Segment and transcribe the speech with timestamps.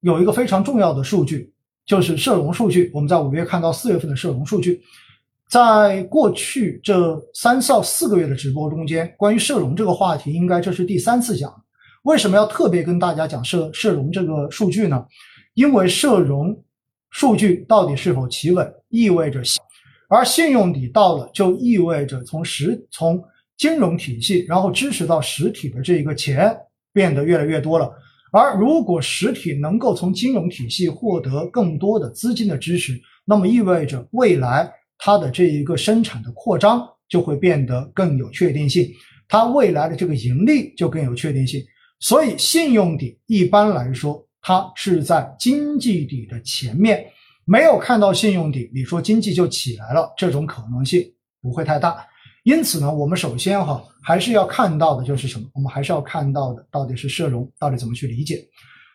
[0.00, 1.52] 有一个非常重要的数据，
[1.86, 2.90] 就是社融数据。
[2.94, 4.80] 我们在五月看到四月份的社融数据，
[5.48, 11.52] 在过去这三到四个月的直播中间，关于社融这个话题，应该这是第三次讲。
[12.04, 15.04] 为什么要特别跟大家讲社社融这个数据呢？
[15.54, 16.56] 因为社融
[17.10, 19.42] 数据到底是否企稳，意味着，
[20.08, 23.22] 而信用底到了，就意味着从实从
[23.56, 26.56] 金融体系，然后支持到实体的这一个钱
[26.92, 27.92] 变得越来越多了。
[28.32, 38.88] 而如果实体能够从金融体系获得更多的资金的支持，那么意味着未来它的这一个生产的扩张就会变得更有确定性，
[39.28, 41.62] 它未来的这个盈利就更有确定性。
[42.00, 44.24] 所以，信用底一般来说。
[44.40, 47.04] 它是在经济底的前面，
[47.44, 51.02] 没有看到信用底，你说经济就起来了，这种可能性
[51.42, 52.06] 不会太大。
[52.48, 55.44] 因此呢，我们首先哈还是要看到的就是什么？
[55.52, 58.42] 我们还是要看到的到底是社融到底怎么去理解？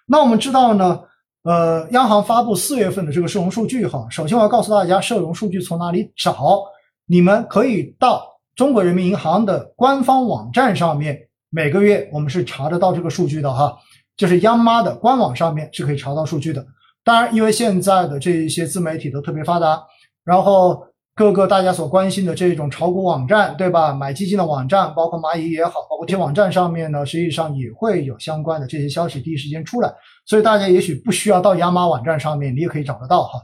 [0.08, 1.00] 那我们知道呢，
[1.44, 6.64] 呃，央行发布四月份的这个社融数据哈，首先我要告诉大家，社融数据从哪里找？
[7.06, 11.16] 你们可以到中国人民银行的官方网站上面，
[11.52, 13.78] 每个月我们是查得到这个数据的哈。
[14.18, 16.66] 就是央妈的官网上面是可以查到数据的。
[17.04, 19.80] 当然，因为现在的这一些自媒体都特别发达，
[20.24, 20.84] 然后
[21.16, 23.94] 各个大家所关心的这种炒股网站，对吧？
[23.94, 29.94] 买基金的网站，包括蚂蚁也好，包括这些网站上面呢，实际上也会有相关的这些消息第一时间出来。
[30.26, 33.40] 所以大家也许不需要到央妈网站上面，你也可以找得到哈。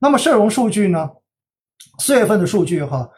[0.00, 1.10] 那么社融数据呢？
[1.98, 3.08] 四月份的数据哈，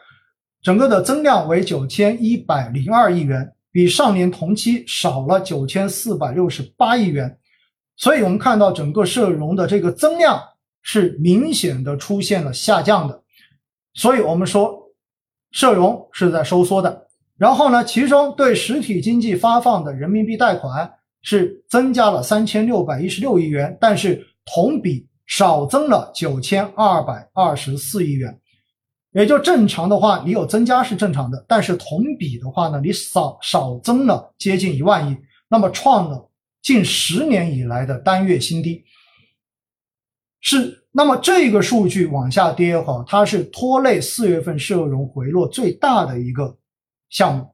[0.61, 3.51] 整个的增量为九千一百零二亿元。
[3.71, 7.37] 比上年同期少了九千四百六十八亿元，
[7.97, 10.41] 所以我们看到整个社融的这个增量
[10.81, 13.21] 是明显的出现了下降的，
[13.95, 14.79] 所以我们说
[15.51, 17.07] 社融是在收缩的。
[17.37, 28.39] 然后呢，其中对实体经济发放的人民币贷款是增加了三千六百一十六亿元，但是同比少增了九千二百二十四亿元。
[29.11, 35.17] 也就正常的话，你有增加是正常的，但是同比的话呢，你少少增了接近一万亿，
[35.49, 36.29] 那么创了
[36.61, 38.83] 近十年以来的单月新低。
[40.41, 46.57] 是，那么这个数据往下跌哈，它是拖累四月份社融回落最大的一个
[47.09, 47.45] 项目。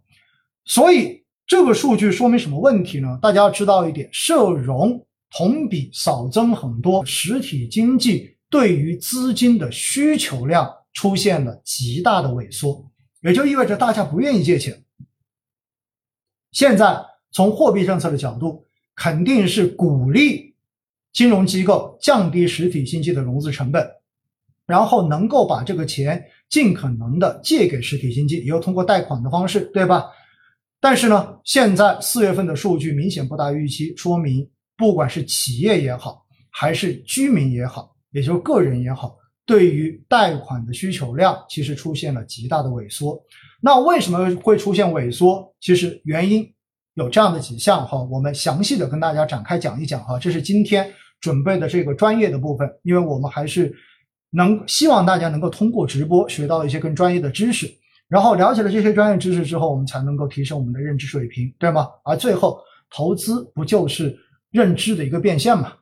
[0.66, 3.18] 所以这个数据说明什么问题呢？
[3.20, 10.72] 大家要知道一点，社融同比少增很多，实体经济对于资金的需求量。
[10.94, 12.86] 出现了极大的萎缩，
[13.22, 14.84] 也就意味着大家不愿意借钱。
[16.52, 17.02] 现在
[17.32, 20.51] 从货币政策的角度，肯定是鼓励
[21.14, 23.86] 金融机构降低实体经济的融资成本，
[24.66, 30.06] 然后能够把这个钱尽可能的借给实体经济，也有通过贷款的方式，对吧？
[30.80, 39.16] 但是呢，现在四月份的数据明显不达预期，说明不管是企业也好，还是居民也好，也就是个人也好。
[39.46, 43.22] 对于贷款的需求量，其实出现了极大的萎缩。
[43.60, 45.54] 那为什么会出现萎缩？
[45.60, 46.50] 其实原因
[46.96, 50.20] 有这样的几项哈，我们详细的跟大家展开讲一讲哈。
[50.20, 53.74] 这是今天准备的这个专业的部分，因为我们还是
[54.32, 57.72] 能希望大家能够通过直播学到一些更专业的知识，
[58.08, 61.88] 然后了解了这些专业知识之后，我们才能够提升我们的认知水平，对吗？
[62.04, 62.60] 而最后
[62.90, 64.18] 投资不就是
[64.50, 65.74] 认知的一个变现嘛？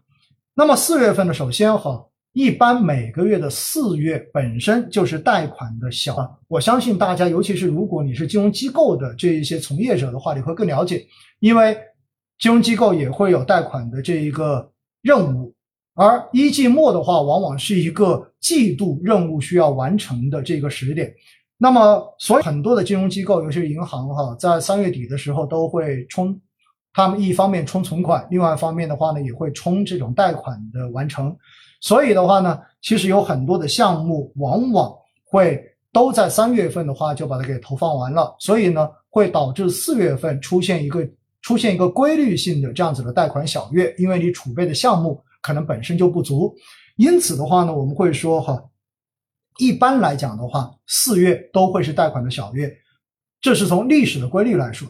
[0.54, 2.06] 那么四月份呢，首先哈。
[2.34, 6.16] 一般每个月的四月本身就是贷款的小，
[6.48, 11.04] 我相信大家，尤其是如果你是金融机构的这一些从业者的话，你会更了解，
[11.40, 11.76] 因为
[12.38, 15.54] 金融机构也会有贷款的这一个任务，
[15.96, 21.12] 而一季末的话，往往是一个季度任务需要完成的这个时点。
[21.58, 26.40] 那么，所以很多的金融机构，尤其是银行哈，在三月底的时候都会冲，
[26.94, 31.36] 他们一方面冲存款，另外一方面的话呢，也会冲这种贷款的完成。
[31.80, 34.94] 所以的话呢，其实有很多的项目往往
[35.26, 41.08] 会都在三月份的话就把它给投放完了，所以呢，会导致四月份出现一个
[41.42, 46.54] 出现一个规律性的这样子的贷款小月，因为你储备的项目可能本身就不足，
[46.98, 48.62] 因此的话呢，我们会说哈，
[49.58, 52.70] 一般来讲的话，四月都会是贷款的小月，
[53.40, 54.88] 这是从历史的规律来说，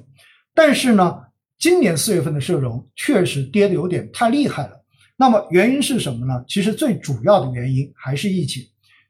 [0.56, 1.22] 但是呢，
[1.60, 4.79] 今年四月份的社融确实跌的有点太厉害了。
[5.22, 6.42] 那么原因是什么呢？
[6.48, 8.64] 其实最主要的原因还是疫情，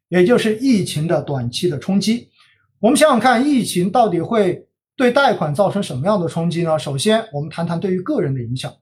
[0.08, 2.28] 也就是疫情的短期的冲击。
[2.80, 4.68] 我们想想看，疫情到底会
[4.98, 6.80] 对贷款造成什么样的冲击呢？
[6.80, 8.74] 首先，我们谈谈对于个人的影响。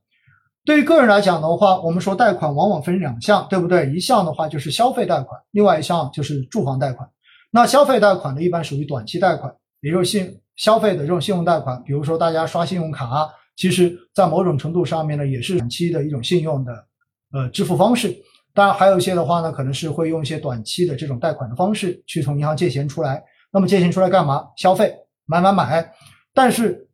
[0.64, 3.92] 对于个人来讲的话，我们说贷款往往分两项，对不对？
[3.94, 7.10] 一项的话就是消费贷款，另外一项就是住房贷款。
[7.52, 11.84] 那消费贷款呢，一般属于短期贷款，也就是信消费的这种信用贷款。
[11.84, 16.88] 比如说大家刷信用卡，其实在某种程度上面呢，也是短期的一种信用的。
[17.32, 18.16] 呃支付方式。
[18.54, 23.24] 当然，还有一些的话呢，可能是会用一些短期的这种贷款的方式去从银行借钱出来。
[23.52, 24.46] 那么借钱出来干嘛？
[24.58, 24.94] 消费，
[25.26, 25.90] 买买买。
[26.34, 26.88] 但是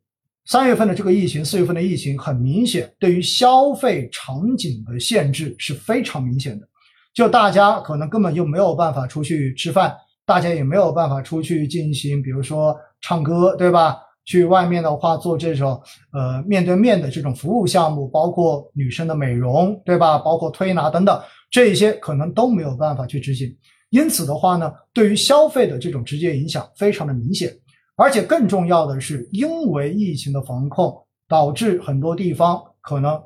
[0.44, 6.68] 三月份的这个疫情，四月份的疫情，很明显对于消费场景的限制是非常明显的。
[7.14, 9.96] 就大家可能根本就没有办法出去吃饭，
[10.26, 13.96] 大家也没有办法出去进行，比如说唱歌，对吧？
[14.24, 15.80] 去外面的话做这种
[16.12, 20.18] 呃面对面的这种服务项目，包括女生的美容，对吧？
[20.18, 21.20] 包括推拿等等。
[21.50, 23.48] 这一些可能都没有办法去执行，
[23.90, 27.52] 因此的话呢，对于消费的这种直接影响非常的明显，
[27.94, 30.92] 而且更重要的是，因为疫情的防控，
[31.28, 33.22] 导致很多地方可能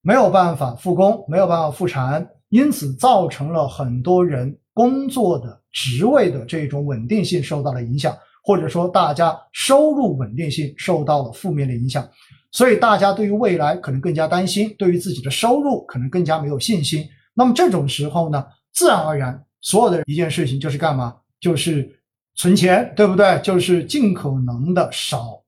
[0.00, 12.08] 没有办法复工，没有办法复产，因此造成了很多人工作的职位的这种稳定性受到了影响，或者说大家收入稳定性受到了负面的影响，
[12.52, 17.06] 所以大家对于未来可能更加担心，对于自己的收入可能更加没有信心。
[17.34, 21.14] 那么这种时候呢，自然而然，所有的一件事情就是干嘛？
[21.40, 21.88] 就是
[22.34, 23.38] 存钱，对不对？
[23.42, 25.42] 就是尽可能的少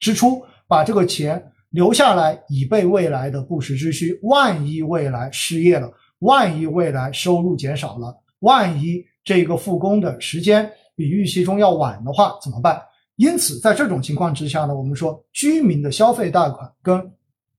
[0.00, 4.18] 支出，把这个钱留下来，以备未来的不时之需。
[4.22, 12.82] 万一未来失业了，万一未来收入减少了，万一这个复工的时间比预期中要晚的话，怎么办？
[13.14, 17.12] 因此，在这种情况之下呢，我们说居民的消费贷款跟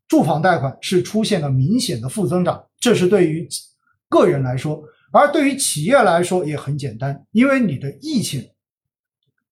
[0.09, 3.47] 住房贷款是出现了明显的负增长，这是对于。
[4.09, 4.81] 个人来说，
[5.11, 8.41] 而对于企业来说也很简单，因为你的疫情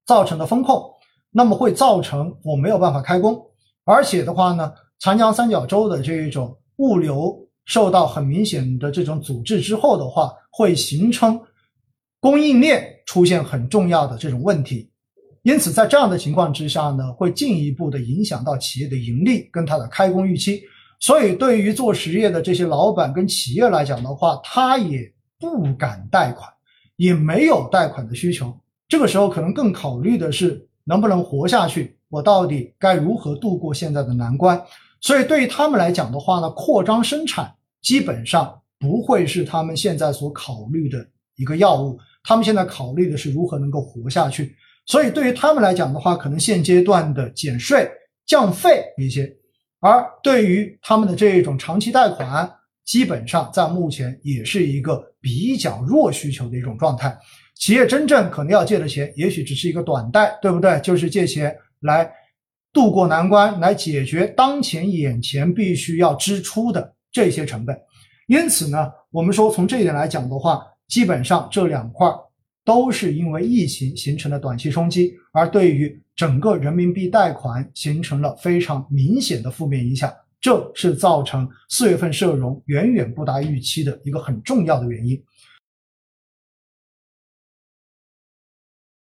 [0.06, 0.82] 造成的风控，
[1.30, 3.38] 那么会造成我没有办法开工，
[3.84, 11.38] 而且的话呢，长江三角洲的这一种物流受到很明显的这种阻滞之后的话，会形成
[12.26, 14.90] 供应链出现很重要的这种问题，
[15.44, 20.64] 因此在这样的情况之下呢，会进一步的影响到企业的盈利跟它的开工预期。
[21.00, 25.02] 所以，对于做实业的这些老板跟企业来讲的话，他也
[25.40, 26.52] 不敢贷款，
[26.96, 28.52] 也没有贷款的需求。
[28.88, 34.60] 这个时候，可能更考虑的是能不能活下去，我到底该如何度过现在的难关。
[35.00, 41.96] 所以，对于他们来讲的话呢，扩张生产基本上不会是他们现在所考虑的一个要务。
[42.26, 44.56] 他们现在考虑的是如何能够活下去。
[44.88, 47.90] 所以，对于他们来讲的话，可能现阶段的减税
[48.26, 49.32] 降费一些。
[49.80, 52.52] 而对于他们的这种长期贷款，
[52.84, 57.16] 基本上在目前也是一个比较弱需求的一种状态。
[57.56, 60.80] 企业真正可能要借的钱，也许只是一个短贷，对不对？
[60.82, 62.12] 就是借钱来
[62.74, 67.76] 渡过难关，来解决当前眼前必须要支出的这些成本。
[68.28, 72.20] 因此呢，我们说从这一点来讲的话，基本上这两块儿
[72.64, 76.02] 都是因为疫情形成的短期冲击，而对于。
[76.16, 80.10] 整个人民币贷款形成了非常明显的负面影响，
[80.40, 85.22] 这是造成四月份社融远远不达预期的一个很重要的原因。